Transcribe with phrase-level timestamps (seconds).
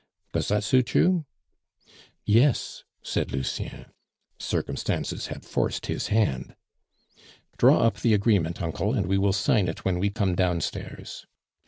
[0.33, 1.27] Does that suit you?"
[2.25, 3.85] "Yes," said Lucien.
[4.39, 6.55] Circumstances had forced his hand.
[7.59, 11.27] "Draw up the agreement, uncle, and we will sign it when we come downstairs."